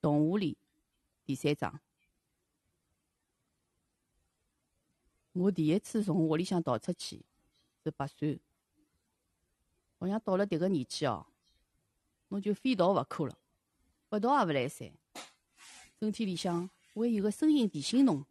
[0.00, 0.56] 动物里
[1.26, 1.80] 第三章，
[5.32, 7.22] 我第一次从屋里向逃出去
[7.84, 8.40] 是八岁，
[9.98, 11.26] 好像到了迭个年纪哦，
[12.28, 13.38] 侬就非逃勿可了，
[14.08, 14.90] 不逃也勿来三。
[15.98, 18.24] 身体里向会有个声音提醒侬，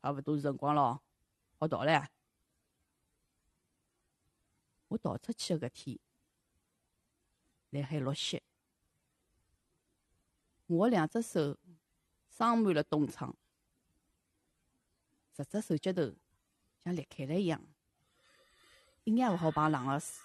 [0.00, 1.02] 差勿多是辰光咯，
[1.58, 2.06] 好逃唻。
[4.86, 5.98] 我逃出去个搿天，
[7.70, 8.40] 辣海落雪。
[10.66, 11.56] 我两只手
[12.28, 13.34] 装满了冻疮，
[15.36, 16.12] 十只手脚头
[16.84, 17.62] 像裂开了一样，
[19.04, 20.24] 一眼勿好碰冷个水，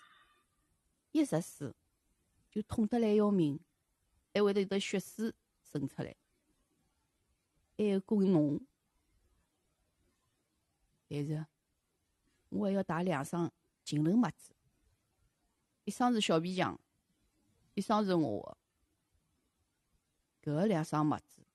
[1.12, 1.74] 一入水
[2.50, 3.60] 就痛得来要命，
[4.34, 5.32] 还会得有得血水
[5.64, 6.16] 渗出来，
[7.78, 8.60] 还有滚脓。
[11.08, 11.46] 但是
[12.50, 13.52] 我还要带两双
[13.84, 14.54] 情人袜子，
[15.84, 16.80] 一双是小皮匠，
[17.76, 18.58] 一双是我个。
[20.42, 21.46] 搿两双袜子，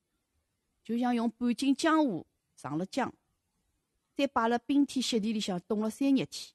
[0.85, 3.11] 就像用半斤浆糊上了浆，
[4.15, 6.55] 再摆辣冰天雪地里向冻了三日天，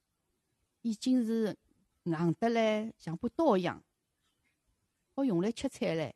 [0.81, 1.57] 已经是
[2.03, 3.83] 硬得来像把刀一样，
[5.13, 6.13] 好用来切菜唻。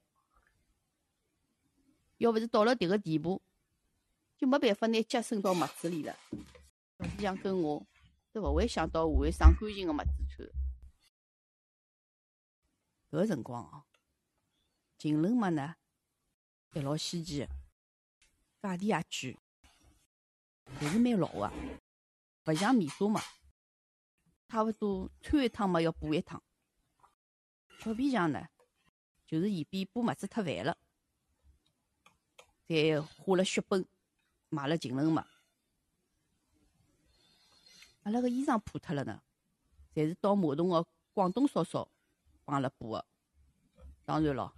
[2.18, 3.42] 要勿是到了迭个地步，
[4.38, 6.16] 就没办法拿脚伸到袜子里了。
[6.98, 7.86] 小皮匠跟我
[8.32, 10.50] 都勿会想到我会上干净个袜子穿。
[13.12, 13.84] 搿辰光哦，
[14.98, 15.76] 净轮袜呢？
[16.76, 17.48] 也老稀奇，
[18.62, 19.40] 价钿也贵，
[20.78, 21.50] 但是蛮老个，
[22.48, 23.22] 勿像棉纱嘛，
[24.50, 26.44] 差勿多穿一趟嘛要补一趟。
[27.80, 28.50] 小皮匠呢，
[29.26, 30.78] 就是嫌比补袜子太烦了，
[32.68, 33.88] 才花了血本
[34.50, 35.26] 买了净轮袜。
[38.04, 39.24] 阿拉个衣裳破脱了呢，
[39.94, 41.90] 侪是到码头个广东嫂嫂
[42.44, 43.06] 帮阿拉补个。
[44.04, 44.54] 当然咯，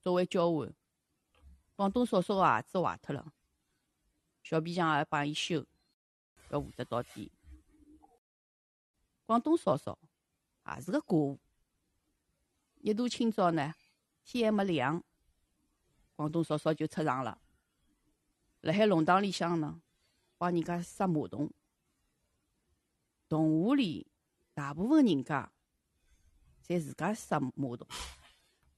[0.00, 0.74] 作为交换。
[1.76, 3.32] 广东嫂嫂个鞋子坏脱了，
[4.42, 5.66] 小皮匠也帮伊修，
[6.48, 7.30] 要负责到底。
[9.26, 9.98] 广东嫂嫂
[10.74, 11.38] 也是个寡妇，
[12.76, 13.74] 一大清早呢，
[14.24, 15.04] 天还没亮，
[16.14, 17.38] 广东嫂嫂就出场了，
[18.62, 19.82] 辣海弄堂里向呢，
[20.38, 21.52] 帮人家刷马桶。
[23.28, 24.06] 动物里
[24.54, 25.52] 大部分人家
[26.66, 27.86] 侪自家刷马桶，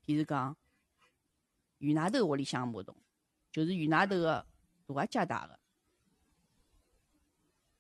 [0.04, 0.56] 譬如讲。
[1.78, 2.96] 鱼外头屋里向马桶，
[3.52, 4.44] 就是鱼外头个
[4.86, 5.58] 大阿姐大个。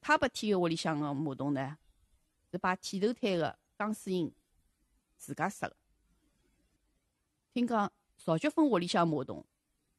[0.00, 1.76] 太白天个屋里向个马桶呢，
[2.50, 4.32] 是把剃头摊个钢丝银
[5.16, 5.76] 自家刷个。
[7.52, 9.44] 听讲曹菊芬屋里向马桶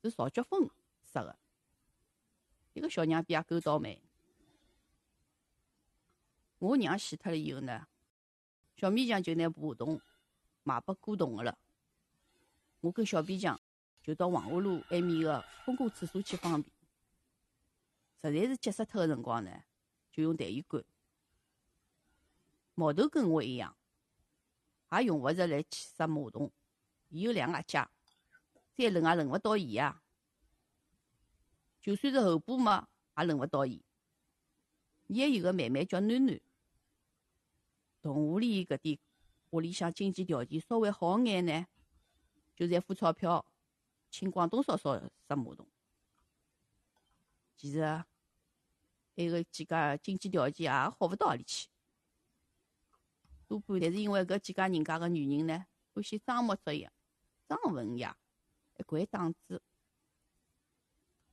[0.01, 0.69] 是曹菊芬
[1.03, 1.35] 刷个。
[2.73, 4.01] 一个小娘比也够倒霉。
[6.59, 7.87] 我娘死脱了以后呢，
[8.77, 9.99] 小皮匠就拿马桶
[10.63, 11.57] 卖拨古董个了。
[12.79, 13.59] 我跟小皮匠。
[14.01, 16.73] 就到黄河路埃面个公共厕所去方便，
[18.21, 19.63] 实在是急死脱个辰光呢，
[20.11, 20.83] 就用痰盂罐。
[22.73, 23.75] 毛头跟我一样，
[24.91, 26.51] 也用勿着来去刷马桶。
[27.09, 27.87] 伊有两个阿姐，
[28.75, 30.01] 再轮也轮勿到伊啊。
[31.81, 32.87] 就算是后补嘛，
[33.17, 33.83] 也轮勿到伊。
[35.07, 36.39] 伊还有个妹妹叫囡囡。
[38.01, 38.97] 同屋里搿点
[39.49, 41.67] 屋里向经济条件稍微好眼呢，
[42.55, 43.45] 就赚付钞票。
[44.11, 45.67] 请广东嫂嫂刷马桶，
[47.55, 48.07] 其实啊，
[49.15, 51.67] 还有几家经济条件也好勿到何里去，
[53.47, 56.91] 多半侪是因为搿几家人家个女人呢，欢喜装模作样、
[57.47, 58.17] 装文雅，
[58.77, 59.61] 一拐档子，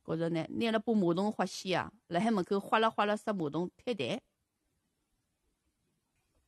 [0.04, 4.20] 觉着呢拿了把马桶花线啊，辣海门口哗啦哗啦刷马桶太淡。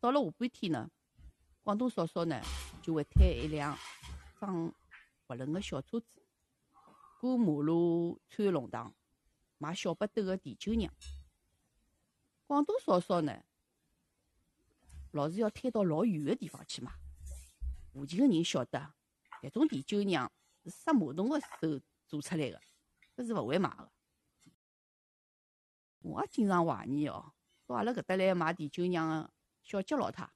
[0.01, 0.91] 到了下半天呢，
[1.63, 2.41] 广东嫂嫂呢
[2.83, 3.77] 就会推一辆
[4.39, 4.73] 装
[5.29, 6.23] 滑轮个小车子。
[7.21, 8.95] 过马路穿弄堂，
[9.59, 10.91] 买小巴豆个地球娘。
[12.47, 13.45] 广东嫂嫂呢，
[15.11, 16.91] 老是要推到老远个地方去买。
[17.93, 18.95] 附近个人晓得，
[19.43, 20.33] 迭种地球娘
[20.65, 22.59] 是杀马桶个时候做出来个，
[23.15, 23.91] 搿是勿会买个。
[26.01, 27.35] 我也经常怀疑哦，
[27.67, 29.31] 到阿拉搿搭来买地球娘个
[29.63, 30.31] 小吉老太，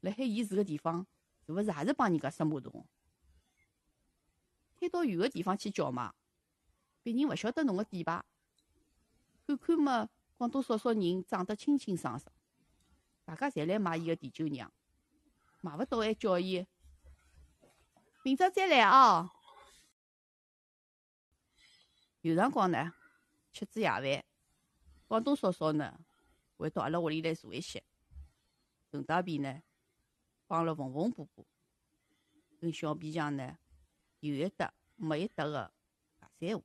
[0.00, 1.06] 辣海伊住个地方，
[1.46, 2.84] 是勿是也是帮人家杀马桶？
[4.82, 6.12] 开到远个地方去叫卖，
[7.04, 8.24] 别人勿晓得侬个底牌。
[9.46, 12.32] 看看嘛，广东嫂嫂人长得清清爽爽，
[13.24, 14.72] 大家侪来买伊个地久娘，
[15.60, 16.66] 买勿到还叫伊，
[18.24, 19.30] 明朝再来哦。
[22.22, 22.92] 有辰光呢，
[23.52, 24.24] 吃子夜饭，
[25.06, 26.00] 广东嫂嫂呢
[26.56, 27.84] 会到阿拉屋里来坐一歇，
[28.90, 29.62] 顺带便呢
[30.48, 31.46] 帮了缝缝补补，
[32.58, 33.56] 跟小皮匠呢。
[34.22, 35.72] 有一搭没一搭个
[36.20, 36.64] 尬三胡。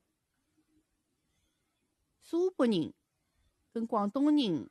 [2.22, 2.94] 苏北人
[3.72, 4.70] 跟广东人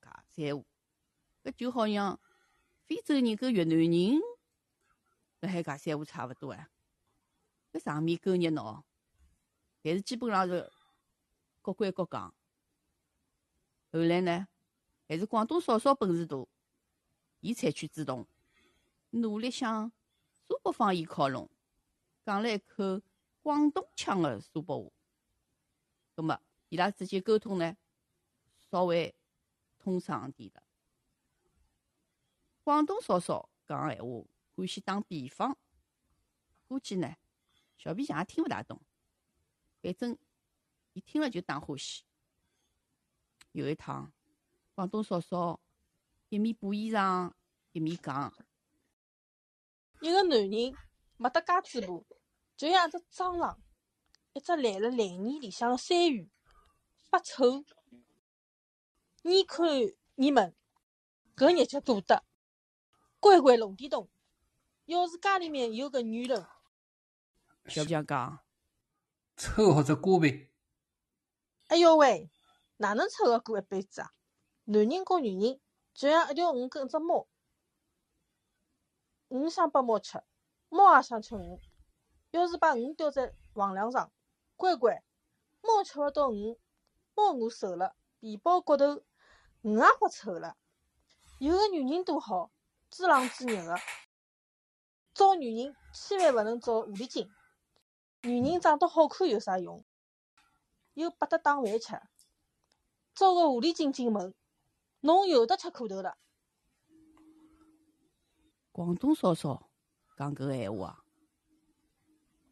[0.00, 0.66] 尬三胡，
[1.44, 2.18] 搿就好像
[2.84, 4.20] 非洲人跟越南人
[5.38, 6.68] 辣海尬三胡差勿多哎。
[7.72, 8.84] 搿场面够热闹，
[9.82, 10.72] 但是基本上是
[11.62, 12.34] 各管各讲。
[13.92, 14.48] 后来呢，
[15.06, 16.36] 还是广东嫂嫂本事大，
[17.38, 18.26] 伊采取主动，
[19.10, 19.92] 努力向
[20.48, 21.48] 苏北方言靠拢，
[22.26, 23.00] 讲了一口
[23.40, 24.90] 广东腔的苏北话。
[26.16, 27.76] 葛末伊拉之间沟通呢，
[28.68, 29.14] 稍微
[29.78, 30.64] 通畅点了。
[32.64, 34.24] 广东嫂嫂讲闲话，
[34.56, 35.56] 欢喜打比方，
[36.66, 37.14] 估计呢，
[37.78, 38.82] 小皮匠也听勿大懂，
[39.80, 40.18] 反正
[40.94, 42.02] 伊听了就打欢喜。
[43.52, 44.12] 有一趟，
[44.74, 45.60] 广东嫂嫂
[46.28, 47.32] 一面补衣裳，
[47.70, 48.34] 一面讲：
[50.00, 50.74] 一个男人
[51.16, 51.94] 没得家嘴巴，
[52.56, 53.60] 就像一只蟑螂，
[54.32, 56.30] 一只来了烂泥里向的山芋，
[57.10, 57.64] 发臭。
[59.22, 59.66] 你看
[60.14, 60.54] 你们，
[61.36, 62.24] 搿日脚大得，
[63.20, 64.08] 乖乖弄点动。
[64.86, 66.46] 要是家里面有个女人，
[67.66, 68.40] 想不想讲：
[69.36, 70.50] 凑合着过呗。
[71.66, 72.30] 哎哟喂！
[72.78, 74.12] 哪能凑合过一辈子啊？
[74.64, 75.60] 男人和女人
[75.92, 77.26] 就像一条鱼跟一只猫，
[79.28, 80.22] 鱼想拨猫吃，
[80.68, 81.65] 猫也想吃鱼。
[82.36, 84.12] 要是把鱼吊在房梁上，
[84.56, 85.02] 乖乖，
[85.62, 86.58] 猫吃勿到鱼，
[87.14, 89.02] 猫饿瘦了，皮包骨头，
[89.62, 90.54] 鱼也发臭了。
[91.38, 92.50] 有个女人多好，
[92.90, 93.78] 知冷知热的。
[95.14, 97.30] 找女人千万勿能找狐狸精。
[98.20, 99.82] 女人长得好看有啥用？
[100.92, 101.98] 又不得当饭吃。
[103.14, 104.34] 找个狐狸精进门，
[105.00, 106.18] 侬有得吃苦头了。
[108.72, 109.70] 广东嫂嫂
[110.18, 111.04] 讲搿个闲话啊，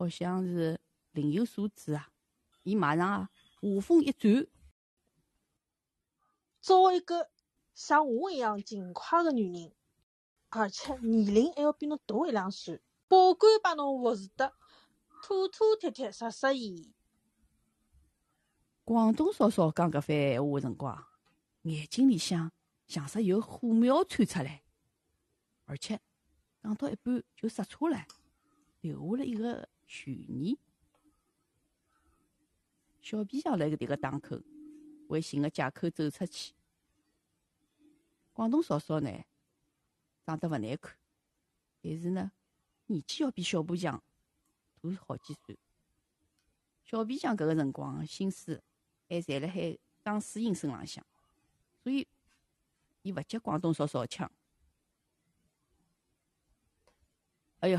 [0.05, 0.79] 好像是
[1.12, 2.11] 另有所指啊。
[2.62, 3.31] 伊马上啊，
[3.62, 4.47] 话锋一转，
[6.61, 7.31] 找一个
[7.73, 9.73] 像我一样勤快的女人，
[10.51, 14.53] 而且年龄还要比侬大一两岁，保管把侬服侍得
[15.23, 16.95] 妥妥帖帖、适适意意。
[18.85, 21.06] 广东嫂嫂讲搿番闲话的辰光，
[21.62, 22.53] 眼睛里向
[22.87, 24.65] 像是有火苗窜出来，
[25.65, 25.99] 而且
[26.62, 28.06] 讲到一半就刹车了，
[28.83, 30.56] 留下了一个悬念。
[33.00, 34.40] 小皮匠辣搿迭个档口
[35.08, 36.54] 为寻个借口走出去。
[38.32, 39.10] 广东嫂嫂呢，
[40.25, 40.96] 长得勿难看，
[41.81, 42.32] 但是呢，
[42.86, 44.02] 年纪要比小皮匠
[44.81, 45.58] 大好几岁。
[46.84, 48.62] 小皮匠搿个辰光心思。
[49.06, 51.04] 还侪辣海江诗英身浪向，
[51.82, 52.08] 所以
[53.02, 54.32] 伊勿接广东嫂嫂腔。
[57.60, 57.79] 哎哟，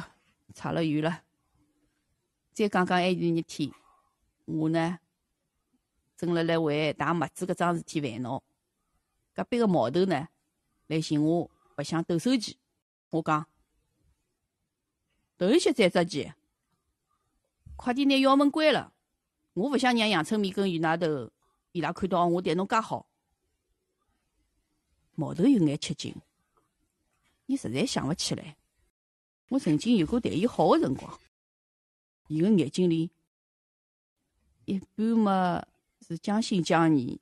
[0.53, 1.23] 差了远了。
[2.55, 3.69] 再讲讲还有一天，
[4.45, 4.97] 我呢
[6.15, 8.41] 正辣辣为汏袜子搿桩事体烦恼。
[9.33, 10.29] 隔壁个毛头呢
[10.87, 12.57] 来寻我白相斗兽棋。
[13.09, 13.45] 我讲，
[15.35, 16.31] 等一歇再着急，
[17.75, 18.93] 快点拿窑门关了。
[19.51, 21.29] 我勿想让杨春梅跟余大头
[21.73, 23.05] 伊拉看到我对侬介好。
[25.15, 26.15] 毛头有眼吃惊，
[27.47, 28.55] 伊实在想勿起来，
[29.49, 31.19] 我曾经有过对伊好个辰光。
[32.27, 33.11] 伊个眼睛里
[34.65, 35.65] 一半嘛
[36.01, 37.19] 是将信将疑，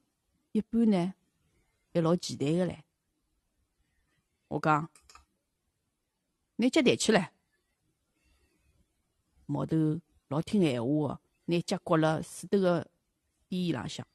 [0.51, 1.13] 一半呢
[1.93, 2.77] 还老期待个唻。
[4.47, 4.89] 我讲，
[6.55, 7.33] 拿脚抬起来。
[9.45, 11.19] 毛头老听闲话个。
[11.45, 12.87] 拿脚搁辣水头个
[13.49, 14.07] 边沿浪向，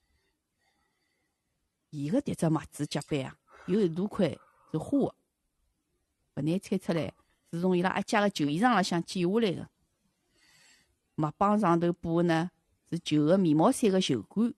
[1.90, 4.30] 伊个迭只袜子脚板啊，有一大块
[4.72, 5.14] 是花个，
[6.36, 7.12] 勿难猜出来
[7.50, 9.68] 是从伊拉阿姐个旧衣裳浪向剪下来个。
[11.20, 12.48] 麦帮上头布个呢
[12.88, 14.54] 是旧个棉毛衫个袖管，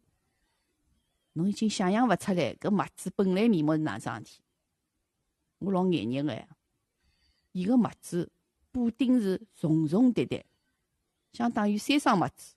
[1.33, 4.43] 侬已经想象勿出来搿袜子本来面目是哪桩事体。
[5.59, 6.49] 我老眼热个，
[7.52, 8.31] 伊个袜子
[8.71, 10.45] 布丁是重重叠叠，
[11.33, 12.55] 相当于三双袜子。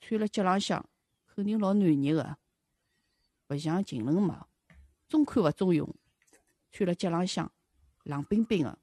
[0.00, 0.88] 穿辣脚浪向
[1.26, 2.36] 肯定老暖热个，
[3.48, 4.46] 勿像晴纶袜，
[5.08, 5.92] 中看勿中用。
[6.70, 7.50] 穿辣脚浪向
[8.04, 8.78] 冷冰冰个，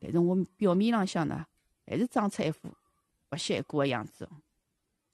[0.00, 1.46] 但是我表面浪向呢，
[1.86, 2.74] 还是装出一副
[3.28, 4.28] 不屑一顾个样子，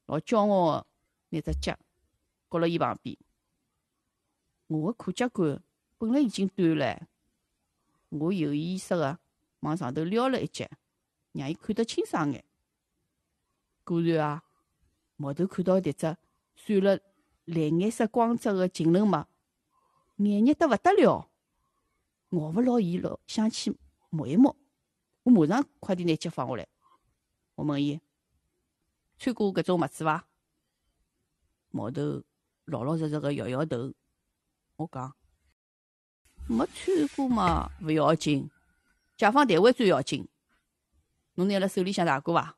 [0.06, 0.86] 老骄傲个
[1.30, 1.78] 拿只脚
[2.48, 3.16] 搁辣伊旁边。
[4.66, 5.60] 我个裤脚管
[5.98, 7.08] 本来已经短了，
[8.08, 9.18] 我有意识个
[9.60, 10.70] 往上头撩了一截，
[11.32, 12.44] 让伊看得清爽眼。
[13.82, 14.44] 果然啊，
[15.16, 16.16] 毛头看到迭只
[16.54, 17.00] 闪了
[17.46, 19.26] 蓝颜色光泽个情人袜，
[20.18, 21.30] 眼热得勿得了，
[22.30, 23.76] 咬勿牢伊了，想去
[24.10, 24.56] 摸一摸。
[25.30, 26.66] 我马上快点拿脚放下来。
[27.54, 28.00] 我问伊
[29.18, 30.26] 穿过搿种袜子伐？
[31.70, 32.24] 毛头
[32.64, 33.94] 老老实实个摇摇头。
[34.76, 35.14] 我讲
[36.48, 38.50] 没穿过嘛，勿要紧，
[39.16, 40.28] 解放台湾最要紧。
[41.34, 42.56] 侬拿辣手里向汏过伐？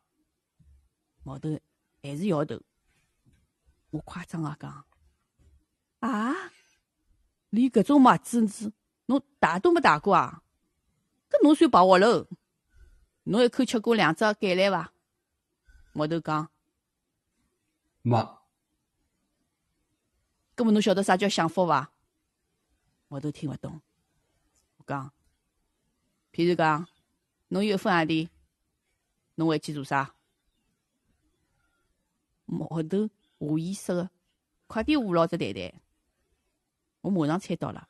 [1.24, 1.60] 毛头
[2.02, 2.60] 还是摇头。
[3.90, 4.86] 我夸张个讲
[6.00, 6.34] 啊，
[7.50, 8.72] 连搿种袜子子
[9.06, 10.42] 侬汏都没汏过啊？
[11.28, 12.26] 搿侬算白活喽？
[13.24, 14.92] 侬一口吃过两只橄榄伐？
[15.92, 16.50] 毛头讲
[18.02, 18.16] 没，
[20.56, 21.92] 搿么侬晓得啥叫享福伐？
[23.08, 23.80] 毛头听勿懂。
[24.78, 25.12] 我讲，
[26.32, 26.88] 譬如讲，
[27.48, 28.28] 侬有一份何钿，
[29.36, 30.14] 侬回去做啥？
[32.46, 34.10] 毛头下意识个，
[34.66, 35.74] 快点捂牢只袋袋。
[37.02, 37.88] 我马上猜到了，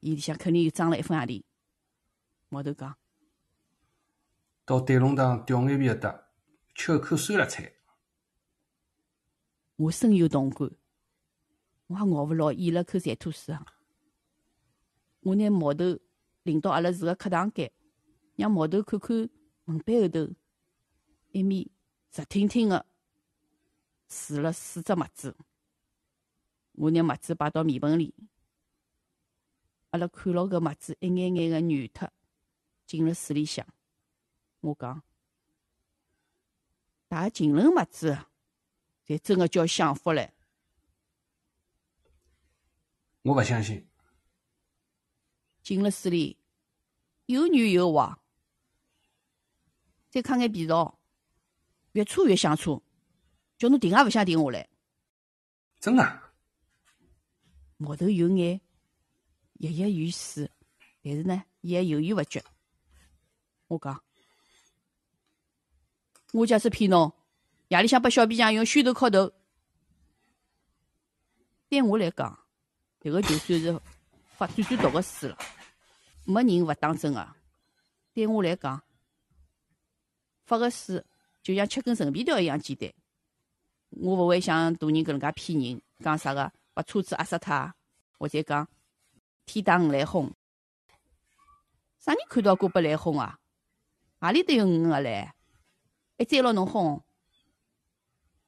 [0.00, 1.44] 伊里向肯定又装了一份何钿。
[2.48, 2.96] 毛头讲，
[4.70, 6.28] 到对弄堂钓眼皮搿搭，
[6.76, 7.72] 吃一口酸辣菜。
[9.74, 10.70] 我深有同感，
[11.88, 13.52] 我也熬勿牢，咽了口馋吐水！
[15.22, 15.98] 我拿毛头
[16.44, 17.72] 领到阿拉住个课堂间，
[18.36, 19.28] 让毛头看看
[19.64, 20.32] 门板后头，
[21.32, 21.68] 一面
[22.12, 22.86] 直挺挺个
[24.06, 25.36] 竖了四只墨子。
[26.74, 28.14] 我拿墨子摆到面盆里，
[29.90, 32.08] 阿拉看牢搿墨子一眼眼个软脱，
[32.86, 33.66] 进了水里向。
[34.60, 35.02] 我讲，
[37.08, 38.18] 汏净轮墨子，
[39.06, 40.32] 才真个叫享福嘞！
[43.22, 43.86] 我勿相信，
[45.62, 46.38] 进了水里，
[47.26, 48.18] 有软有滑。
[50.10, 50.98] 再揩眼肥皂，
[51.92, 52.82] 越搓越想搓，
[53.56, 54.68] 叫侬停也勿想停下来。
[55.78, 56.22] 真个。
[57.78, 58.60] 毛头有眼
[59.54, 60.50] 跃跃欲试，
[61.02, 62.44] 但是呢，伊还犹豫勿决。
[63.68, 64.02] 我讲，
[66.32, 67.12] 我假使骗侬，
[67.68, 69.32] 夜里向拨小皮匠用宣头敲头。
[71.68, 72.38] 对我来讲，
[73.00, 73.80] 迭个就算是
[74.36, 75.38] 发最最毒个水了，
[76.24, 77.28] 没人勿当真个。
[78.12, 78.80] 对我来讲，
[80.44, 81.04] 发个水
[81.42, 82.92] 就像吃根陈皮条一样简单。
[83.90, 87.72] 我勿会像大人搿能介骗人，讲啥个把车子压死脱，
[88.18, 88.68] 或者讲
[89.46, 90.32] 天打五雷轰。
[91.98, 93.38] 啥人看到过拨雷轰啊？
[94.20, 95.34] 何里搭有五个来？
[96.20, 97.02] 还追牢侬哄？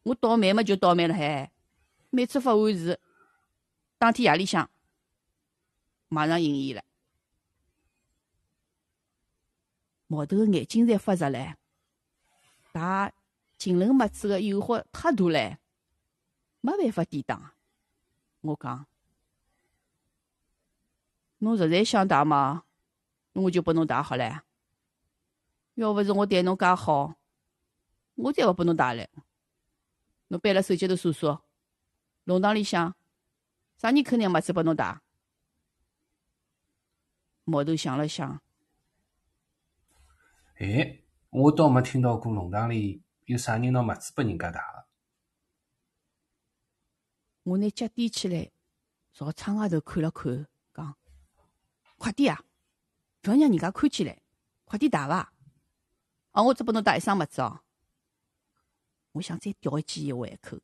[0.03, 1.51] 我倒霉嘛就倒霉了海，
[2.11, 3.01] 每次发完誓，
[3.97, 4.69] 当天夜里向
[6.09, 6.85] 马上应验了。
[10.07, 11.55] 毛头眼睛侪发直唻，
[12.75, 13.11] 汏
[13.57, 15.57] 净轮墨子个诱惑太大唻，
[16.61, 17.53] 没办法抵挡。
[18.43, 18.85] 我讲，
[21.39, 22.65] 侬实在想汏嘛，
[23.33, 24.43] 我就拨侬汏好唻。
[25.77, 27.15] 要勿是我对侬介好，
[28.15, 29.07] 我才勿拨侬汏唻。
[30.29, 31.39] 侬背了手机头数数，
[32.25, 32.95] 弄堂里向
[33.77, 35.01] 啥人肯定墨子拨侬带？
[37.45, 38.41] 毛头想了想，
[40.59, 44.87] 哎，我倒没听到过弄堂里有啥人拿袜子拨人家带个。
[47.43, 48.53] 我拿脚踮起来，
[49.13, 50.97] 朝窗外头看了看，讲
[51.99, 52.45] ：“快点啊，
[53.25, 54.19] 勿要让人家看见唻，
[54.65, 55.33] 快点带伐？
[56.31, 57.62] 啊，我只拨侬带一双袜子哦。”
[59.13, 60.59] 我想再调一记伊胃口，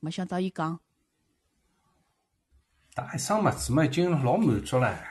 [0.00, 0.80] 没想到伊讲
[2.94, 5.04] ：“汏一双袜子嘛，已经老满足了。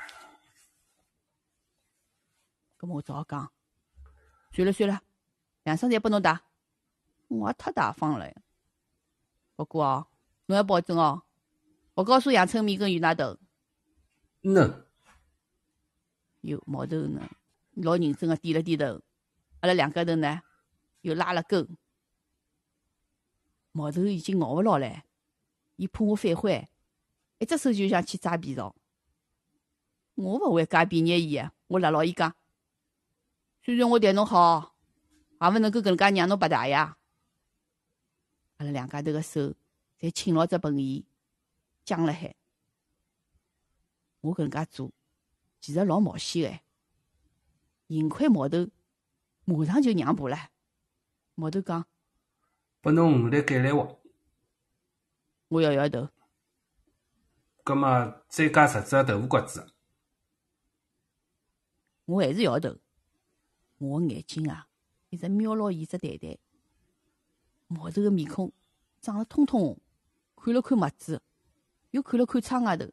[2.78, 3.52] 搿么我只好讲，
[4.52, 5.02] 算了算了，
[5.64, 6.40] 两双侪拨侬汏，
[7.30, 8.36] 我也太大方了呀。
[9.56, 10.08] 不过哦，
[10.48, 11.24] 侬要保证哦，
[11.96, 13.38] 勿告诉杨春明跟袁大头。
[14.42, 14.86] 能，
[16.42, 17.30] 哟，毛头呢，
[17.76, 19.02] 老认真个点了点头，
[19.62, 20.42] 阿拉两家头呢
[21.02, 21.66] 又拉了钩。
[23.78, 25.04] 毛头已经咬勿牢唻，
[25.76, 26.68] 伊怕我反悔，
[27.38, 28.76] 一只手就想去抓皮草。
[30.16, 32.36] 我勿会介便宜伊个，我辣牢伊讲，
[33.62, 34.74] 虽然我对侬好，
[35.40, 36.98] 也勿能够搿能介让侬白大呀。
[38.58, 39.54] 阿拉两家头个手
[40.00, 41.04] 侪亲牢只盆沿，
[41.86, 42.34] 僵了海。
[44.22, 44.92] 我搿能介做，
[45.62, 47.96] 其实老冒险个。
[47.96, 48.68] 盈亏毛头
[49.46, 50.50] 马上就让步了。
[51.36, 51.86] 毛头讲。
[52.80, 54.00] 拨侬五粒橄榄核，
[55.48, 56.10] 我摇摇头，
[57.64, 59.74] 葛末再加十只豆腐骨子。
[62.06, 62.78] 我还是摇头。
[63.80, 64.68] 我个眼睛啊，
[65.10, 66.38] 一直瞄牢伊只蛋蛋。
[67.68, 68.54] 毛头个面孔
[69.02, 69.82] 涨了通通红，
[70.36, 71.22] 看了看袜子，
[71.92, 72.92] 又看了看窗外头，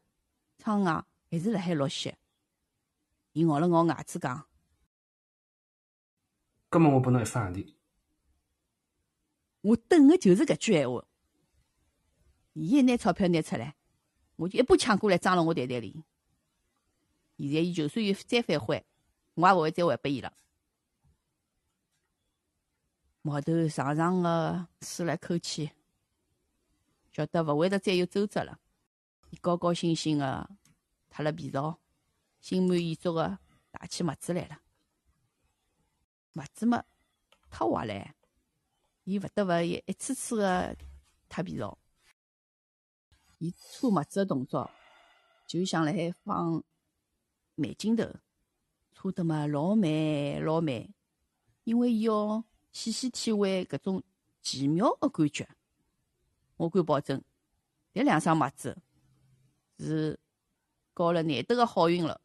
[0.59, 2.19] 窗外还是辣海落雪。
[3.33, 4.47] 伊咬了咬牙齿讲。
[6.69, 7.74] 葛末我拨侬一分洋钿。
[9.65, 11.03] 我等个就是搿句闲话。
[12.53, 13.75] 伊一拿钞票拿出来，
[14.37, 16.05] 我就一把抢过来装辣我袋袋里。
[17.39, 18.85] 现在伊就算有再反悔，
[19.33, 20.33] 我也勿会再还拨伊了。
[23.23, 25.71] 毛头长长个舒了一口气，
[27.11, 28.61] 晓得勿会得再有周折了。
[29.31, 30.49] 伊高高兴兴个
[31.09, 31.81] 脱了皮罩，
[32.43, 33.39] 心满意足个
[33.71, 34.61] 戴起袜子来了。
[36.35, 36.85] 袜子么，
[37.51, 38.13] 太滑唻，
[39.05, 40.77] 伊勿得勿一次次个
[41.29, 41.79] 脱皮罩。
[43.39, 44.71] 伊搓袜子个动作，
[45.47, 46.65] 就像辣海放
[47.55, 48.09] 慢镜头，
[48.95, 50.89] 搓得嘛老慢老慢，
[51.65, 52.43] 因为伊要
[52.73, 54.03] 细细体会搿种
[54.41, 55.47] 奇妙个感觉。
[56.57, 57.23] 我敢保证，
[57.93, 58.79] 迭两双袜子
[59.79, 60.19] 是
[60.97, 62.23] 交了难得个好运了。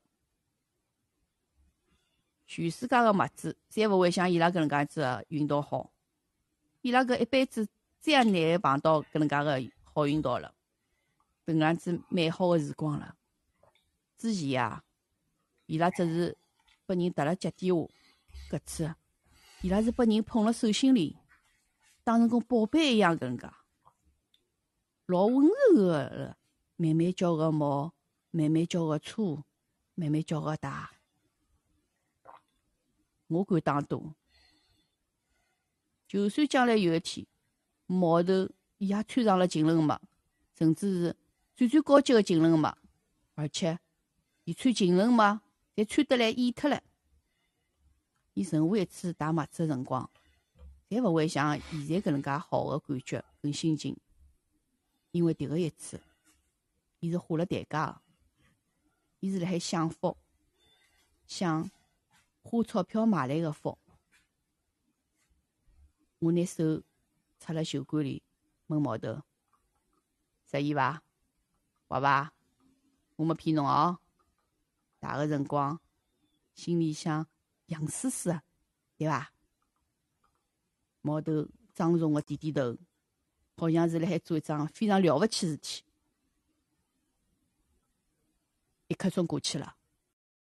[2.48, 5.92] 全世界个袜子，侪勿会像伊拉搿能介子个运道好。
[6.82, 7.68] 伊拉搿一辈子
[8.00, 10.54] 再也难碰到搿能介个好运道了。
[11.46, 13.16] 搿样子美好个时光了。
[14.18, 14.84] 之前呀，
[15.66, 16.38] 伊拉只是
[16.86, 17.76] 拨人踏了脚底下，
[18.50, 18.96] 搿次
[19.62, 21.18] 伊拉是拨人捧辣手心里，
[22.04, 23.50] 当成跟宝贝一样搿能介，
[25.08, 26.38] 老温柔个，
[26.76, 27.94] 慢慢叫个摸，
[28.32, 29.44] 慢慢叫个搓，
[29.96, 30.92] 慢慢叫个打。
[33.28, 34.14] 我敢打赌，
[36.10, 37.26] 就算将来有一天，
[37.86, 40.02] 毛头伊也穿上了情人袜，
[40.58, 41.16] 甚至是。
[41.56, 42.78] 最最高级个情人袜，
[43.36, 43.78] 而且
[44.46, 45.42] 伊穿情人袜，
[45.76, 46.82] 侪穿得来厌脱了。
[48.34, 50.10] 伊任何一次戴袜子个辰光，
[50.88, 53.98] 侪勿会像现在搿能介好个感觉跟心情，
[55.12, 56.00] 因为迭个一次，
[57.02, 58.02] 伊是花了代价个，
[59.20, 60.16] 伊是辣海享福，
[61.28, 61.70] 享
[62.42, 63.78] 花钞票买来个福。
[66.20, 66.84] 我拿手
[67.40, 68.22] 插辣袖管里，
[68.68, 69.24] 问毛头：
[70.46, 71.02] 适意伐？
[71.88, 72.34] 好伐？
[73.16, 74.00] 我没骗侬哦。
[75.00, 75.80] 戴个辰光，
[76.54, 77.26] 心里想
[77.68, 78.42] 痒丝丝，
[78.98, 79.32] 对伐？
[81.02, 82.78] 毛头庄重个点点头，
[83.56, 85.84] 好像是辣海做一桩非常了勿起事体。
[88.88, 89.78] 一刻钟过去了，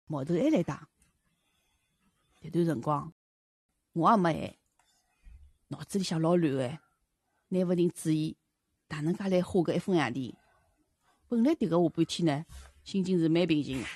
[0.06, 0.88] 毛头还来打。
[2.40, 3.12] 迭段辰光，
[3.94, 4.58] 我也没闲，
[5.74, 6.80] 脑子里向老乱哎，
[7.48, 8.38] 拿勿定主意，
[8.90, 10.36] 哪能介来花搿一分洋钿。
[11.28, 12.46] 本来迭个下半天呢，
[12.84, 13.88] 心情是蛮平静个，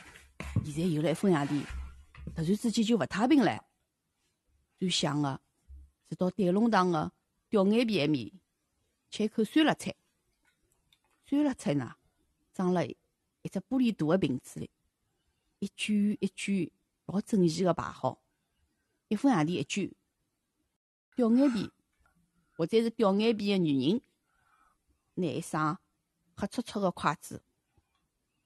[0.65, 1.63] 现在有了一分洋钿，
[2.33, 3.63] 突然之间就勿太平了。
[4.79, 5.39] 最想个
[6.09, 7.11] 是到对龙塘个
[7.47, 8.31] 吊眼皮埃面
[9.11, 9.95] 吃一口酸辣菜。
[11.27, 11.95] 酸辣菜呢，
[12.55, 12.97] 装了一
[13.51, 14.71] 只玻璃大个瓶子里，
[15.59, 16.71] 一卷一卷
[17.05, 18.23] 老整齐个排好，
[19.09, 19.93] 一分洋钿一卷。
[21.17, 21.71] 吊眼皮
[22.55, 24.01] 或者是吊眼皮个女人，
[25.15, 25.79] 拿一双。
[26.35, 27.41] 黑戳戳个筷子，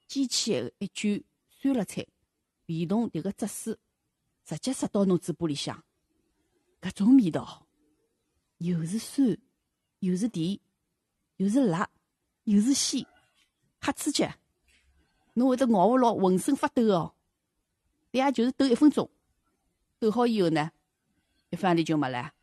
[0.07, 2.07] 尖起一卷酸辣菜，
[2.67, 3.77] 连同迭个汁水，
[4.45, 5.84] 直接塞到侬嘴巴里向。
[6.79, 7.67] 搿种味道，
[8.60, 9.38] 又是酸，
[9.99, 10.57] 又是甜，
[11.36, 11.89] 又是辣，
[12.45, 13.05] 又是鲜，
[13.81, 14.25] 哈刺激！
[15.34, 17.15] 侬会得咬勿牢，浑身发抖哦。
[18.12, 19.12] 但也就是抖一分钟，
[19.99, 20.71] 抖好以后呢，
[21.49, 22.34] 一分洋钿就没了。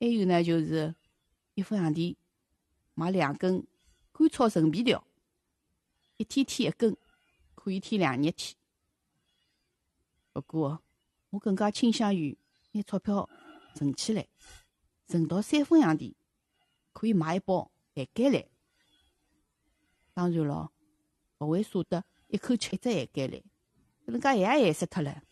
[0.00, 0.94] 还有呢，就是
[1.54, 2.16] 一分洋钿。
[2.94, 3.66] 买两根
[4.12, 5.06] 甘草陈皮条，
[6.16, 6.96] 一天添一根，
[7.54, 8.56] 可以添两日天。
[10.32, 10.82] 不过，
[11.30, 12.36] 我更加倾向于
[12.72, 13.28] 拿钞票
[13.74, 14.26] 存起来，
[15.06, 16.14] 存到三分洋钿，
[16.92, 18.44] 可以买一包咸芥兰。
[20.12, 20.72] 当然了，
[21.38, 23.40] 勿会舍得一口吃一只咸芥兰，
[24.06, 25.22] 搿能介咸也咸死脱了。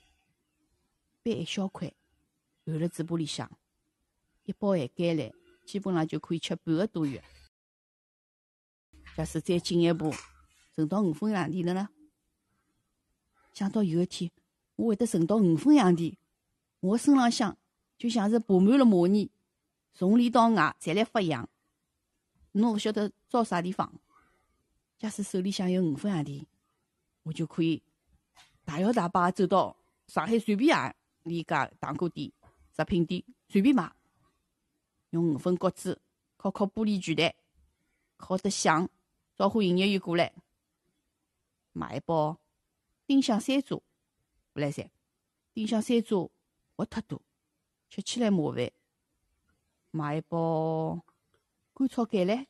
[1.23, 1.93] 掰一小块，
[2.65, 3.51] 含辣嘴巴里向，
[4.49, 5.31] 一包咸芥兰
[5.67, 7.23] 基本上就可以吃半个多月。
[9.15, 10.11] 假使再进一步
[10.75, 11.91] 存到五分洋钿了呢？
[13.53, 14.31] 想到有一天
[14.77, 16.17] 我会得存到五分洋钿，
[16.81, 17.59] 我身浪向
[17.99, 19.31] 就像是爬满了蚂蚁，
[19.93, 21.47] 从里到外侪来发痒。
[22.53, 24.01] 侬勿晓得招啥地方？
[24.97, 26.47] 假使手里向有五分洋钿，
[27.25, 27.83] 我就可以
[28.65, 32.33] 大摇大摆走到上海随便啊里家糖果店、
[32.75, 33.93] 食品店随便买，
[35.11, 36.01] 用五分角子
[36.39, 37.35] 敲敲玻璃柜台，
[38.19, 38.89] 敲得响。
[39.37, 40.33] 招呼营业员过来，
[41.73, 42.41] 买一包
[43.07, 43.83] 丁香山楂，勿
[44.55, 44.91] 来三。
[45.55, 46.29] 丁香山楂
[46.77, 47.23] 核太多，
[47.89, 48.73] 吃起来麻烦。
[49.93, 51.05] 买一包
[51.73, 52.47] 甘草橄榄，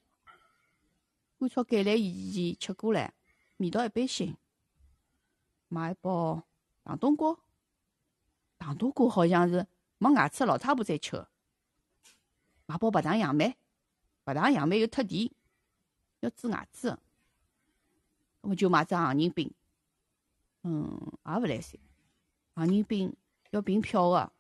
[1.39, 3.13] 甘草橄榄以前吃过了，
[3.59, 4.35] 味道一般性。
[5.69, 6.43] 买一包
[6.83, 7.39] 糖冬瓜，
[8.59, 9.67] 糖冬瓜好像是
[9.99, 11.29] 没牙齿个老太婆才吃个，
[12.69, 13.57] 买包白糖杨梅，
[14.25, 15.31] 白糖杨梅又太甜，
[16.21, 16.99] 要治牙齿个，
[18.43, 19.51] 那么就买只杏仁饼，
[20.65, 21.81] 嗯，也勿来三。
[22.57, 23.17] 杏仁饼
[23.53, 24.31] 要凭票个，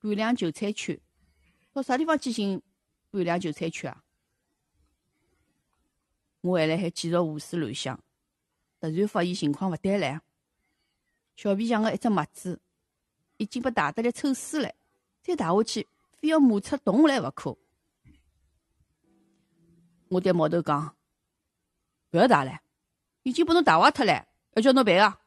[0.00, 1.00] 半两韭菜圈，
[1.72, 2.60] 到啥地方去寻
[3.10, 4.04] 半两韭菜圈啊？
[6.42, 7.98] 我还辣海继续胡思乱想，
[8.80, 10.20] 突然发现情况勿对唻，
[11.36, 12.60] 小皮匠个一只袜子
[13.38, 14.74] 已经被打得来抽水了，
[15.22, 15.88] 再打下去，
[16.20, 17.56] 非要磨出洞来勿可。
[20.08, 20.96] 我对毛头讲
[22.12, 22.60] ：“勿要打了，
[23.22, 25.18] 已经把侬打坏脱了，要叫侬赔个。”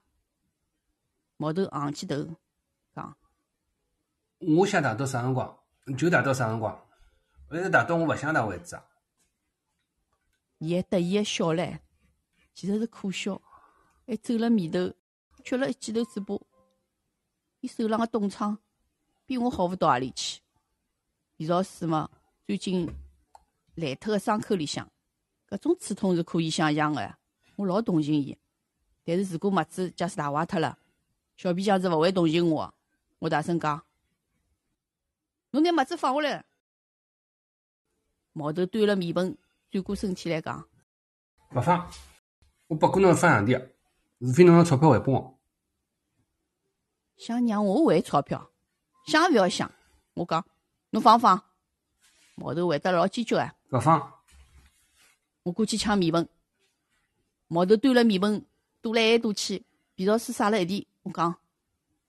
[1.37, 2.15] 毛头昂起头
[2.93, 3.17] 讲
[4.39, 5.57] ：“我想打到啥辰光
[5.97, 6.85] 就打到啥辰光，
[7.51, 8.85] 一直打到我勿想打为止啊！
[10.59, 11.79] 伊还得意个笑嘞，
[12.53, 13.41] 其实是苦笑，
[14.05, 14.93] 还皱了眉头，
[15.43, 16.37] 撅了一记头嘴巴。
[17.61, 18.59] 伊手浪个冻疮
[19.25, 20.41] 比我好勿到何里去，
[21.43, 22.09] 肥皂水嘛，
[22.47, 22.89] 钻进
[23.75, 24.89] 烂脱个伤口里向，
[25.49, 27.15] 搿种刺痛是可以想象个。
[27.57, 28.37] 我老同情伊，
[29.03, 30.77] 但是如果袜子假使打坏脱了，
[31.35, 32.73] 小皮匠是勿会同情我个。
[33.19, 33.83] 我大声讲
[35.51, 36.45] ：“侬拿袜子放下来。”
[38.31, 39.37] 毛头端了面盆，
[39.69, 40.67] 转过身体来讲。
[41.51, 41.91] 勿放，
[42.67, 43.71] 我不可能放洋钿个，
[44.21, 45.39] 除非侬拿钞票还拨我。
[47.17, 48.49] 想让我还钞票，
[49.05, 49.69] 想也勿要想。
[50.15, 50.45] 我讲，
[50.93, 51.43] 侬放放。
[52.35, 53.53] 毛头回答老坚决啊。
[53.71, 54.13] 勿放，
[55.41, 56.29] 我过去抢面盆，
[57.47, 58.45] 毛头端了面盆，
[58.79, 59.65] 跺来躲去，
[59.97, 60.87] 肥皂水洒了一地。
[61.01, 61.35] 我讲，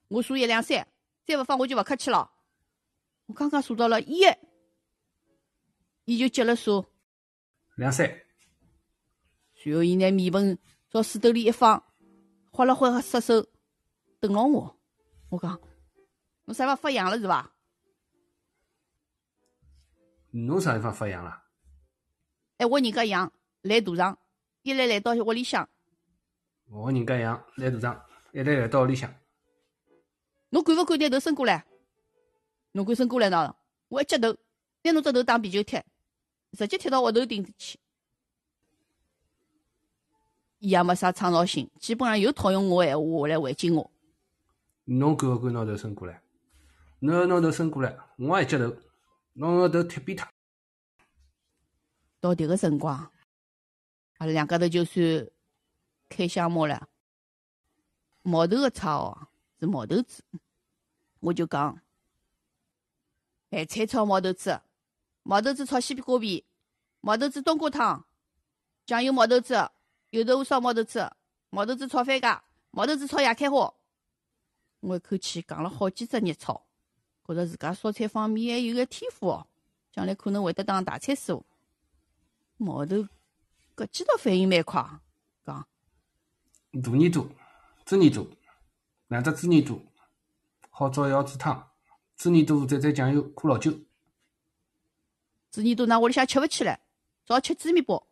[0.07, 0.87] 我数一两三，
[1.25, 2.31] 再勿放我就勿客气了。
[3.25, 4.21] 我刚刚数到了一，
[6.05, 6.85] 伊就接了数，
[7.73, 8.21] 两三，
[9.55, 10.59] 随后伊拿面盆
[10.91, 11.83] 朝水兜里一放，
[12.51, 13.47] 划了划失手，
[14.19, 14.79] 瞪牢我。
[15.29, 15.59] 我讲，
[16.45, 17.51] 侬啥地方发痒了是伐？
[20.37, 21.43] 侬啥地方发痒了？
[22.57, 24.17] 哎，我人家痒，来赌场，
[24.63, 25.69] 一来来到屋里向，
[26.67, 29.13] 我人家痒，来赌场，一来来到屋里向，
[30.49, 31.65] 侬敢勿敢拿头伸过来？
[32.73, 33.53] 侬敢伸过来喏？
[33.87, 34.35] 我一接头，
[34.83, 35.81] 拿侬只头当皮球踢，
[36.51, 37.79] 直接踢到我头顶去。
[40.59, 43.91] 伊也没啥创造性，基本上又套用我闲话来回敬我。
[44.83, 46.21] 侬敢勿敢拿头伸过来？
[46.99, 48.75] 侬要拿头伸过来，我也一记头，
[49.37, 50.27] 拿侬头踢扁脱。
[52.21, 53.11] 到迭个辰光，
[54.17, 55.29] 阿拉两家头就算
[56.07, 56.87] 开项目了。
[58.21, 59.27] 毛头个叉哦
[59.59, 60.23] 是毛头子，
[61.19, 61.81] 我就讲，
[63.51, 64.61] 咸菜炒毛豆子，
[65.23, 66.45] 毛豆子炒西瓜皮，
[67.01, 68.05] 毛豆子冬瓜汤，
[68.85, 69.69] 酱油毛豆子，
[70.11, 71.13] 油豆腐烧毛豆子，
[71.49, 73.73] 毛豆子炒番茄，毛豆子炒野开花。
[74.79, 76.64] 我一口气讲了好几只热炒，
[77.27, 79.47] 觉着自家烧菜方面还有个天赋哦，
[79.91, 81.43] 将来可能会得当大菜师傅。
[82.57, 83.07] 毛头
[83.75, 84.81] 搿记道反应蛮快，
[85.43, 85.67] 讲
[86.71, 87.27] 大耳朵、
[87.85, 88.27] 猪耳朵，
[89.07, 89.81] 两只猪耳朵，
[90.69, 91.71] 好做腰子汤。
[92.15, 93.71] 猪耳朵蘸蘸酱油，คั่老酒。
[95.51, 96.79] 猪耳朵㑚屋里向吃勿起来，
[97.25, 98.07] 只好吃猪面包。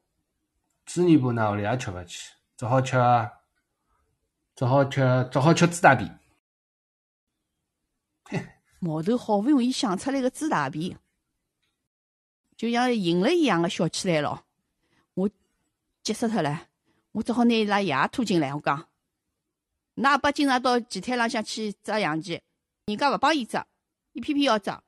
[0.86, 2.98] 猪耳朵㑚屋里也吃勿起，只好吃，
[4.56, 6.20] 只好吃，只好吃猪大便。
[8.84, 10.98] 毛头好勿容易想出来个猪大便，
[12.58, 14.44] 就像赢了一样个笑起来了。
[15.14, 15.30] 我
[16.04, 16.68] 急死脱了，
[17.14, 18.54] 我只好拿伊拉爷拖进来。
[18.54, 18.90] 我讲，
[19.96, 22.42] 㑚阿爸经常到棋摊浪向去捉象棋，
[22.88, 23.66] 人家勿帮伊捉，
[24.12, 24.84] 伊偏偏要捉，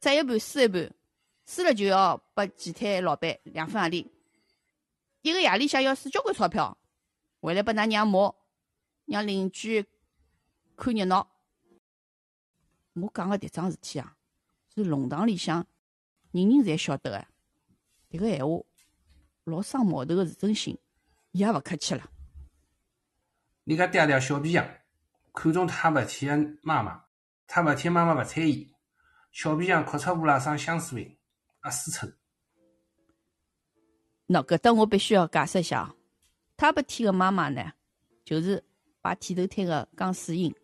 [0.00, 0.90] 捉一盘输一盘，
[1.44, 4.06] 输了就要拨棋摊老板两分洋钿。
[5.20, 6.78] 一个夜里向要输交关钞票，
[7.42, 8.34] 回来拨㑚娘骂，
[9.04, 9.84] 让邻居
[10.76, 11.28] 看热闹。
[13.00, 14.16] 我讲个迭桩事体啊，
[14.74, 15.66] 是弄堂里向
[16.32, 17.26] 人人侪晓得个。
[18.10, 18.64] 迭个闲话
[19.44, 20.78] 老伤毛头个自尊心，
[21.32, 22.10] 伊也勿客气了。
[23.64, 24.66] 人家爹爹小皮匠
[25.32, 27.04] 看中他白天个妈妈，
[27.46, 28.74] 他白天妈妈勿睬伊，
[29.30, 31.16] 小皮匠哭出乌拉霜相思病，
[31.64, 32.10] 也输脱。
[34.28, 35.94] 喏，搿搭我必须要解释一下哦。
[36.56, 37.72] 他白天个妈妈呢，
[38.24, 38.64] 就是
[39.00, 40.54] 摆剃头摊个钢水英。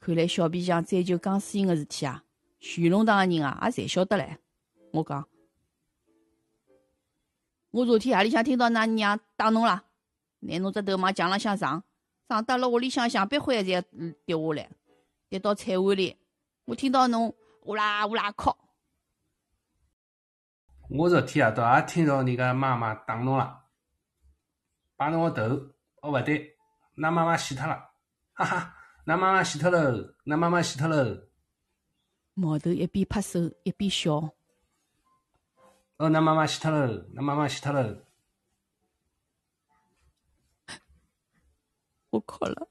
[0.00, 2.24] 看来小皮匠追求钢水英个事体啊，
[2.60, 4.36] 徐龙堂个人啊也侪晓得唻。
[4.92, 5.28] 我讲，
[7.70, 9.84] 我昨天夜里向听到㑚娘打侬了，
[10.40, 11.82] 拿侬只头往墙浪向撞，
[12.26, 14.70] 撞得辣屋里向墙壁灰侪跌下来，
[15.28, 16.16] 跌到菜碗里。
[16.64, 18.50] 我听到侬呜啦呜啦哭。
[20.90, 23.64] 我昨天夜到也听到人家妈妈打侬了，
[24.96, 25.54] 摆侬个头，
[26.00, 26.56] 哦勿对，
[26.96, 27.90] 㑚妈妈死脱了，
[28.32, 28.74] 哈哈，
[29.08, 31.26] 㑚妈妈死脱喽，㑚妈妈死脱喽。
[32.34, 34.16] 毛头一边拍手一边笑。
[35.96, 38.04] 哦，㑚妈妈死脱喽，㑚妈妈死脱喽。
[42.10, 42.68] 我哭了。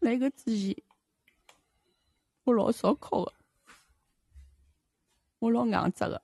[0.00, 0.82] 来搿之前，
[2.42, 3.32] 我老少哭个，
[5.38, 6.20] 我老硬质个。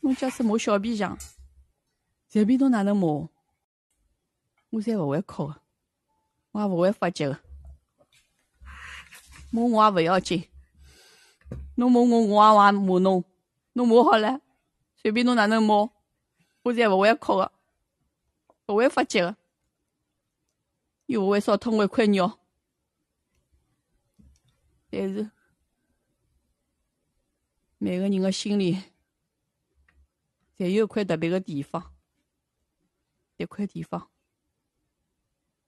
[0.00, 1.16] 侬假使骂小皮匠，
[2.26, 3.28] 随便侬哪能骂，
[4.72, 5.48] 我侪勿会哭。
[5.48, 5.60] 个，
[6.52, 7.38] 我也勿会发急个。
[9.50, 10.48] 骂我也勿要紧，
[11.74, 13.22] 侬骂我，我也会骂侬。
[13.74, 14.40] 侬骂好了，
[14.96, 15.90] 随便侬哪能骂，
[16.62, 17.36] 我侪勿会哭。
[17.36, 17.52] 个，
[18.68, 19.36] 勿会发急个。
[21.06, 22.38] 又勿会烧脱我一块肉，
[24.90, 25.30] 但是。
[27.78, 28.76] 每个人的心里，
[30.56, 31.92] 侪有一块特别的地方，
[33.36, 34.08] 一块地方，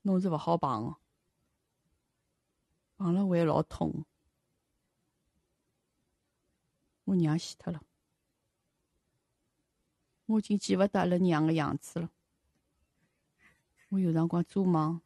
[0.07, 0.97] 侬是勿好碰的，
[2.97, 4.05] 碰了会老痛。
[7.05, 7.83] 我娘死脱了，
[10.27, 12.11] 我已经记勿得阿拉娘的样子了，
[13.88, 15.01] 我有辰光做梦。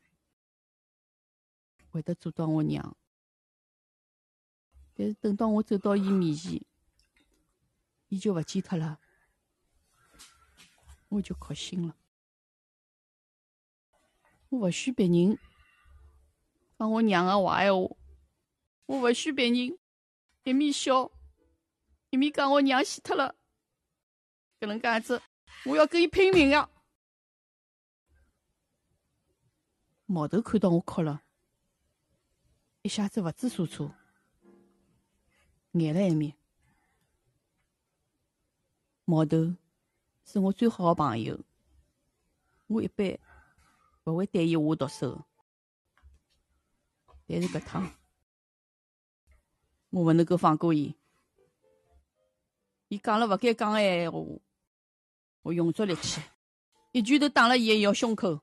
[1.90, 2.96] 会得做到我娘，
[4.94, 6.62] 但是等到我走到伊面前，
[8.08, 9.00] 伊就勿见脱了，
[11.08, 11.96] 我就哭醒了。
[14.50, 15.38] 我勿许别人
[16.78, 17.96] 讲我娘个坏闲话，
[18.86, 19.78] 我勿许别人
[20.44, 21.10] 一面笑
[22.10, 23.34] 一面讲我娘死脱了，
[24.58, 25.20] 搿能介样子，
[25.66, 26.70] 我要跟伊拼命呀！
[30.06, 31.22] 毛头看到我哭了。
[32.80, 33.94] 一下子不知所措，
[35.72, 36.32] 眼了一面。
[39.04, 39.56] 毛头
[40.24, 41.38] 是我最好的朋友，
[42.68, 43.18] 我一般
[44.08, 45.22] 不会对伊下毒手。
[47.26, 47.92] 但是搿趟，
[49.90, 50.94] 我勿能够放过伊。
[52.88, 54.18] 伊讲了勿该讲的闲话，
[55.42, 56.22] 我用足力气，
[56.92, 58.40] 一拳头打了伊一腰胸口。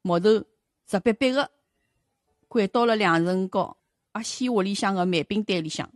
[0.00, 0.42] 毛头
[0.86, 1.50] 直逼逼个。
[2.48, 3.76] 拐到了两层高
[4.12, 5.92] 阿西屋里向个慢病单里向，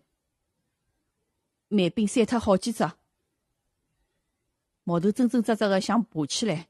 [1.68, 2.86] 慢病散脱好几只，
[4.82, 6.68] 毛头挣挣扎扎个想爬起来，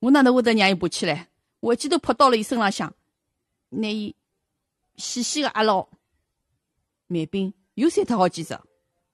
[0.00, 1.28] 我哪能会得让伊爬起来？
[1.60, 2.94] 我一记头扑到了伊身浪向，
[3.70, 4.14] 拿伊
[4.96, 5.88] 细细个压牢，
[7.06, 8.58] 慢病又散脱好几只，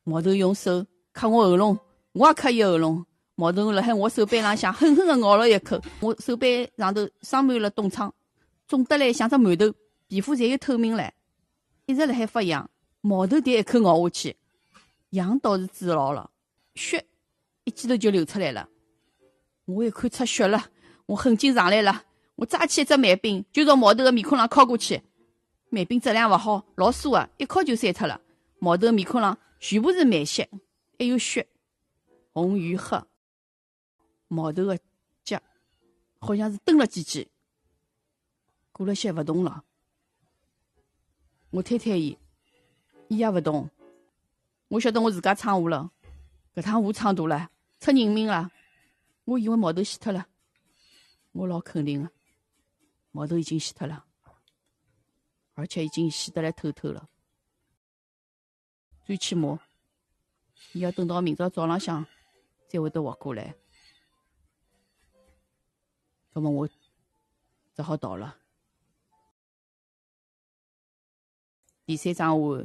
[0.03, 1.79] 毛头用手磕我喉咙，
[2.13, 8.13] 我也磕伊喉咙，毛头辣海我手背浪向狠狠个咬了一口，我手背上头生满了冻疮。
[8.67, 9.73] 肿得来像只馒头，
[10.09, 11.11] 皮肤侪有透明唻，
[11.87, 12.69] 一直辣海发痒。
[13.01, 14.37] 毛头第一口咬下去，
[15.11, 16.31] 痒倒是止牢了，
[16.75, 17.07] 血
[17.65, 18.69] 一记头就流出来了。
[19.67, 20.67] 我一看出血了，
[21.07, 22.05] 我狠劲上来了，
[22.37, 25.03] 我抓起一只慢冰就朝毛头的面孔上敲过去。
[25.69, 28.21] 慢冰质量勿好，老酥个，一敲就散脱了。
[28.59, 30.51] 毛头面孔上全部是慢血，
[30.99, 31.47] 还有血，
[32.33, 33.01] 红与黑。
[34.27, 34.79] 毛头的
[35.23, 35.41] 脚
[36.19, 37.29] 好像是蹬了几记。
[38.73, 39.63] 过了些勿动了，
[41.51, 42.19] 我推推伊，
[43.09, 43.69] 伊也勿动。
[44.69, 45.91] 我晓得我自家闯祸了，
[46.55, 48.51] 搿趟祸闯大了，出人命了。
[49.31, 50.27] 我以为毛头死脱了，
[51.31, 52.11] 我老肯定的，
[53.13, 54.05] 毛头已经死脱了，
[55.55, 57.09] 而且已经死得来透透了。
[59.05, 59.61] 最起码，
[60.73, 62.05] 伊要等到明朝早浪向
[62.69, 63.55] 才会得活过来。
[66.33, 66.69] 那么我
[67.77, 68.37] 只好逃了。
[71.87, 72.65] 第三桩话